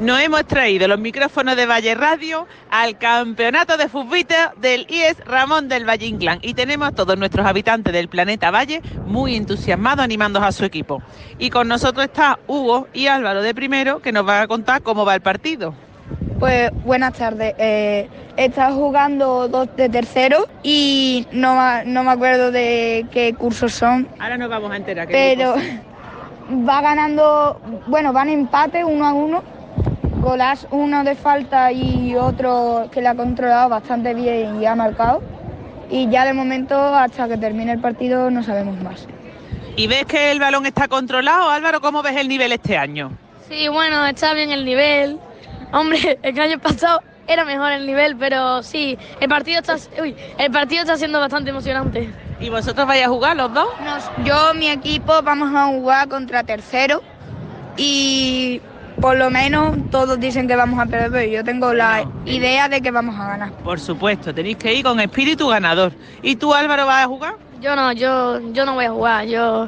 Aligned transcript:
nos 0.00 0.20
hemos 0.20 0.44
traído 0.46 0.86
los 0.86 0.98
micrófonos 1.00 1.56
de 1.56 1.66
Valle 1.66 1.94
Radio 1.94 2.46
al 2.70 2.98
campeonato 2.98 3.76
de 3.76 3.88
fútbol 3.88 4.26
del 4.60 4.86
IES 4.88 5.24
Ramón 5.24 5.68
del 5.68 5.88
Valle 5.88 6.06
Inclán 6.06 6.38
y 6.42 6.54
tenemos 6.54 6.88
a 6.88 6.92
todos 6.92 7.18
nuestros 7.18 7.46
habitantes 7.46 7.92
del 7.92 8.08
planeta 8.08 8.50
Valle 8.50 8.80
muy 9.06 9.34
entusiasmados 9.34 10.04
animando 10.04 10.40
a 10.40 10.52
su 10.52 10.64
equipo. 10.64 11.02
Y 11.38 11.50
con 11.50 11.68
nosotros 11.68 12.06
está 12.06 12.38
Hugo 12.46 12.86
y 12.92 13.08
Álvaro 13.08 13.42
de 13.42 13.54
primero 13.54 14.00
que 14.00 14.12
nos 14.12 14.24
van 14.24 14.42
a 14.42 14.46
contar 14.46 14.82
cómo 14.82 15.04
va 15.04 15.14
el 15.14 15.20
partido. 15.20 15.74
Pues 16.38 16.70
buenas 16.84 17.14
tardes. 17.14 17.54
Eh, 17.58 18.08
está 18.36 18.72
jugando 18.72 19.48
dos 19.48 19.68
de 19.76 19.88
tercero 19.88 20.46
y 20.62 21.26
no, 21.32 21.84
no 21.84 22.04
me 22.04 22.10
acuerdo 22.10 22.52
de 22.52 23.06
qué 23.10 23.34
cursos 23.34 23.74
son. 23.74 24.06
Ahora 24.20 24.38
nos 24.38 24.48
vamos 24.48 24.70
a 24.70 24.76
enterar. 24.76 25.08
Pero 25.08 25.56
va 26.68 26.80
ganando, 26.80 27.60
bueno, 27.88 28.12
van 28.12 28.28
empate 28.28 28.84
uno 28.84 29.06
a 29.06 29.12
uno 29.12 29.57
Golas 30.20 30.66
uno 30.70 31.04
de 31.04 31.14
falta 31.14 31.70
y 31.70 32.14
otro 32.16 32.88
que 32.90 33.00
le 33.00 33.08
ha 33.08 33.14
controlado 33.14 33.68
bastante 33.68 34.14
bien 34.14 34.60
y 34.60 34.66
ha 34.66 34.74
marcado. 34.74 35.22
Y 35.90 36.08
ya 36.10 36.24
de 36.24 36.32
momento, 36.32 36.76
hasta 36.76 37.28
que 37.28 37.36
termine 37.38 37.72
el 37.72 37.80
partido, 37.80 38.30
no 38.30 38.42
sabemos 38.42 38.80
más. 38.82 39.06
¿Y 39.76 39.86
ves 39.86 40.04
que 40.06 40.32
el 40.32 40.40
balón 40.40 40.66
está 40.66 40.88
controlado? 40.88 41.48
Álvaro, 41.48 41.80
¿cómo 41.80 42.02
ves 42.02 42.16
el 42.16 42.28
nivel 42.28 42.52
este 42.52 42.76
año? 42.76 43.12
Sí, 43.48 43.68
bueno, 43.68 44.04
está 44.06 44.34
bien 44.34 44.50
el 44.50 44.64
nivel. 44.64 45.18
Hombre, 45.72 46.18
el 46.22 46.38
año 46.40 46.58
pasado 46.58 47.00
era 47.28 47.44
mejor 47.44 47.72
el 47.72 47.86
nivel, 47.86 48.16
pero 48.16 48.62
sí, 48.62 48.98
el 49.20 49.28
partido 49.28 49.60
está, 49.60 49.76
el 50.38 50.50
partido 50.50 50.82
está 50.82 50.96
siendo 50.96 51.20
bastante 51.20 51.50
emocionante. 51.50 52.10
¿Y 52.40 52.48
vosotros 52.50 52.86
vais 52.86 53.04
a 53.04 53.08
jugar 53.08 53.36
los 53.36 53.52
dos? 53.52 53.68
yo, 54.24 54.54
mi 54.54 54.68
equipo, 54.68 55.22
vamos 55.22 55.54
a 55.54 55.66
jugar 55.66 56.08
contra 56.08 56.42
tercero 56.42 57.02
y 57.76 58.60
por 59.00 59.16
lo 59.16 59.30
menos 59.30 59.76
todos 59.90 60.18
dicen 60.18 60.48
que 60.48 60.56
vamos 60.56 60.80
a 60.80 60.86
perder, 60.86 61.10
pero 61.10 61.30
yo 61.30 61.44
tengo 61.44 61.72
la 61.72 62.04
idea 62.24 62.68
de 62.68 62.80
que 62.80 62.90
vamos 62.90 63.18
a 63.18 63.28
ganar. 63.28 63.52
Por 63.52 63.80
supuesto, 63.80 64.34
tenéis 64.34 64.56
que 64.56 64.74
ir 64.74 64.84
con 64.84 65.00
espíritu 65.00 65.48
ganador. 65.48 65.92
¿Y 66.22 66.36
tú, 66.36 66.54
Álvaro, 66.54 66.86
vas 66.86 67.04
a 67.04 67.06
jugar? 67.06 67.34
Yo 67.60 67.74
no, 67.76 67.92
yo, 67.92 68.40
yo 68.52 68.64
no 68.64 68.74
voy 68.74 68.86
a 68.86 68.90
jugar. 68.90 69.26
Yo 69.26 69.66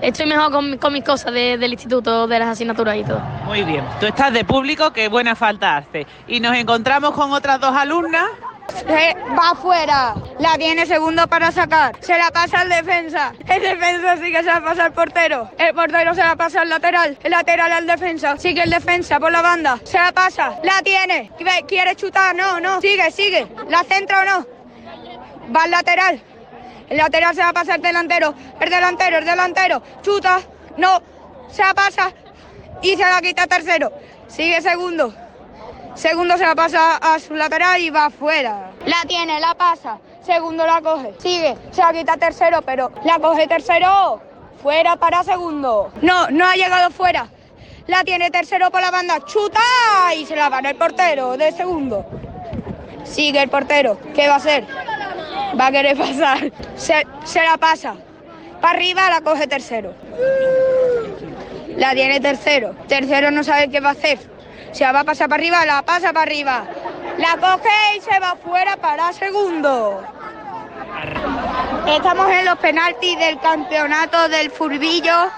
estoy 0.00 0.26
mejor 0.26 0.52
con, 0.52 0.92
mis 0.92 1.04
cosas 1.04 1.32
del 1.32 1.72
instituto, 1.72 2.26
de 2.26 2.38
las 2.38 2.48
asignaturas 2.48 2.96
y 2.96 3.04
todo. 3.04 3.20
Muy 3.46 3.62
bien. 3.62 3.84
Tú 4.00 4.06
estás 4.06 4.32
de 4.32 4.44
público, 4.44 4.92
que 4.92 5.08
buena 5.08 5.34
falta 5.34 5.76
hace. 5.76 6.06
Y 6.26 6.40
nos 6.40 6.56
encontramos 6.56 7.12
con 7.12 7.32
otras 7.32 7.60
dos 7.60 7.74
alumnas 7.74 8.24
va 9.38 9.50
afuera, 9.50 10.14
la 10.38 10.56
tiene 10.56 10.86
segundo 10.86 11.26
para 11.26 11.50
sacar, 11.52 11.96
se 12.00 12.16
la 12.18 12.30
pasa 12.30 12.60
al 12.60 12.68
defensa, 12.68 13.32
el 13.48 13.62
defensa 13.62 14.16
sigue 14.16 14.38
se 14.38 14.44
la 14.44 14.60
pasa 14.62 14.84
al 14.84 14.92
portero, 14.92 15.50
el 15.58 15.74
portero 15.74 16.14
se 16.14 16.22
la 16.22 16.36
pasa 16.36 16.62
al 16.62 16.68
lateral, 16.68 17.18
el 17.22 17.30
lateral 17.30 17.72
al 17.72 17.86
defensa, 17.86 18.36
sigue 18.36 18.62
el 18.62 18.70
defensa 18.70 19.18
por 19.18 19.32
la 19.32 19.42
banda, 19.42 19.78
se 19.84 19.98
la 19.98 20.12
pasa, 20.12 20.58
la 20.62 20.82
tiene, 20.82 21.30
quiere 21.66 21.94
chutar, 21.96 22.34
no, 22.34 22.60
no, 22.60 22.80
sigue, 22.80 23.10
sigue, 23.10 23.46
la 23.68 23.82
centra 23.84 24.20
o 24.20 24.24
no, 24.24 24.46
va 25.54 25.62
al 25.64 25.70
lateral, 25.70 26.22
el 26.88 26.96
lateral 26.96 27.34
se 27.34 27.42
la 27.42 27.52
pasa 27.52 27.74
al 27.74 27.82
delantero, 27.82 28.34
el 28.60 28.70
delantero, 28.70 29.18
el 29.18 29.24
delantero, 29.24 29.82
chuta, 30.02 30.40
no, 30.76 31.02
se 31.50 31.62
la 31.62 31.74
pasa. 31.74 32.12
Y 32.82 32.90
se 32.90 33.02
la 33.02 33.20
quita 33.22 33.46
tercero, 33.46 33.90
sigue 34.28 34.60
segundo. 34.60 35.14
Segundo 35.96 36.36
se 36.36 36.44
la 36.44 36.54
pasa 36.54 36.98
a 36.98 37.18
su 37.18 37.34
lateral 37.34 37.80
y 37.80 37.88
va 37.88 38.06
afuera. 38.06 38.70
La 38.84 39.02
tiene, 39.08 39.40
la 39.40 39.54
pasa. 39.54 39.98
Segundo 40.22 40.66
la 40.66 40.82
coge. 40.82 41.14
Sigue, 41.18 41.56
se 41.70 41.80
la 41.80 41.90
quita 41.90 42.18
tercero, 42.18 42.60
pero 42.60 42.92
la 43.04 43.18
coge 43.18 43.46
tercero. 43.46 44.20
Fuera 44.62 44.96
para 44.96 45.24
segundo. 45.24 45.90
No, 46.02 46.28
no 46.28 46.46
ha 46.46 46.54
llegado 46.54 46.90
fuera. 46.90 47.28
La 47.86 48.04
tiene 48.04 48.30
tercero 48.30 48.70
por 48.70 48.82
la 48.82 48.90
banda. 48.90 49.24
Chuta 49.24 49.60
y 50.14 50.26
se 50.26 50.36
la 50.36 50.50
gana 50.50 50.68
el 50.70 50.76
portero 50.76 51.38
de 51.38 51.50
segundo. 51.52 52.04
Sigue 53.04 53.42
el 53.42 53.48
portero. 53.48 53.98
¿Qué 54.14 54.28
va 54.28 54.34
a 54.34 54.36
hacer? 54.36 54.66
Va 55.58 55.68
a 55.68 55.72
querer 55.72 55.96
pasar. 55.96 56.52
Se, 56.76 57.06
se 57.24 57.42
la 57.42 57.56
pasa. 57.56 57.94
Para 58.60 58.76
arriba 58.76 59.08
la 59.08 59.22
coge 59.22 59.46
tercero. 59.46 59.94
La 61.74 61.94
tiene 61.94 62.20
tercero. 62.20 62.74
Tercero 62.86 63.30
no 63.30 63.42
sabe 63.42 63.70
qué 63.70 63.80
va 63.80 63.90
a 63.90 63.92
hacer 63.92 64.35
se 64.72 64.84
va 64.92 65.00
a 65.00 65.04
pasar 65.04 65.28
para 65.28 65.40
arriba, 65.40 65.64
la 65.66 65.82
pasa 65.82 66.12
para 66.12 66.22
arriba. 66.22 66.64
La 67.18 67.36
coge 67.36 67.96
y 67.96 68.00
se 68.00 68.18
va 68.20 68.36
fuera 68.36 68.76
para 68.76 69.12
segundo. 69.12 70.02
Estamos 71.86 72.30
en 72.30 72.44
los 72.44 72.58
penaltis 72.58 73.18
del 73.18 73.40
campeonato 73.40 74.28
del 74.28 74.50
Furbillo 74.50 75.30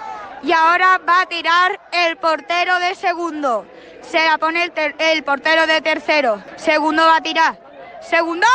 y 0.43 0.53
ahora 0.53 1.01
va 1.09 1.23
a 1.23 1.27
tirar 1.27 1.79
el 1.93 2.17
portero 2.17 2.79
de 2.79 2.95
segundo. 2.95 3.67
Se 4.01 4.25
la 4.25 4.39
pone 4.39 4.73
el 4.99 5.25
portero 5.25 5.67
de 5.67 5.81
tercero. 5.81 6.43
Segundo 6.57 7.05
va 7.05 7.17
a 7.17 7.21
tirar. 7.21 7.59
Segundo, 8.01 8.47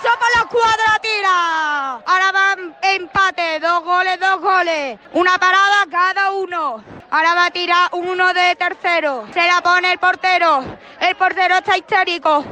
¡qué 0.00 0.08
golazo 0.08 0.18
para 0.18 0.44
la 0.44 0.48
cuadra 0.48 0.98
tira! 1.00 1.92
Ahora 2.06 2.32
van 2.32 2.76
empate, 2.82 3.60
dos 3.60 3.84
goles, 3.84 4.20
dos 4.20 4.40
goles. 4.40 4.98
Una 5.12 5.38
parada 5.38 5.86
cada 5.90 6.32
uno. 6.32 6.82
Ahora 7.10 7.34
va 7.34 7.46
a 7.46 7.50
tirar 7.50 7.88
uno 7.92 8.32
de 8.34 8.56
tercero. 8.56 9.26
Se 9.32 9.46
la 9.46 9.60
pone 9.62 9.92
el 9.92 9.98
portero. 9.98 10.64
El 11.00 11.16
portero 11.16 11.56
está 11.56 11.76
histérico. 11.76 12.44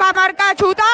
va 0.00 0.10
a 0.10 0.12
marcar, 0.12 0.56
chuta, 0.56 0.84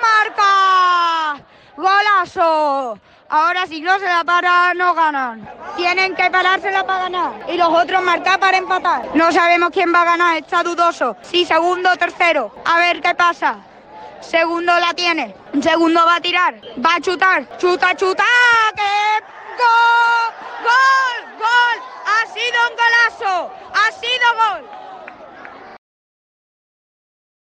marca. 0.00 1.42
Golazo. 1.76 2.98
Ahora 3.30 3.66
si 3.66 3.82
no 3.82 3.98
se 3.98 4.06
la 4.06 4.24
para, 4.24 4.72
no 4.74 4.94
ganan. 4.94 5.48
Tienen 5.76 6.14
que 6.14 6.30
parársela 6.30 6.86
para 6.86 7.02
ganar. 7.04 7.32
Y 7.48 7.56
los 7.56 7.68
otros 7.68 8.02
marcar 8.02 8.40
para 8.40 8.56
empatar. 8.56 9.14
No 9.14 9.30
sabemos 9.32 9.70
quién 9.70 9.92
va 9.92 10.02
a 10.02 10.04
ganar, 10.06 10.36
está 10.38 10.62
dudoso. 10.62 11.16
Si 11.22 11.44
segundo 11.44 11.94
tercero. 11.96 12.54
A 12.64 12.78
ver 12.78 13.02
qué 13.02 13.14
pasa. 13.14 13.58
Segundo 14.20 14.78
la 14.78 14.92
tiene. 14.94 15.34
Segundo 15.62 16.04
va 16.04 16.16
a 16.16 16.20
tirar. 16.20 16.60
Va 16.84 16.96
a 16.96 17.00
chutar. 17.00 17.58
Chuta, 17.58 17.94
chuta. 17.94 18.24
¡Que 18.74 19.24
gol! 19.58 20.34
¡Gol! 20.62 21.38
¡Gol! 21.38 21.78
Ha 22.06 22.26
sido 22.26 22.58
un 22.68 22.76
golazo. 22.76 23.50
Ha 23.74 23.92
sido 23.92 24.26
gol. 24.36 24.77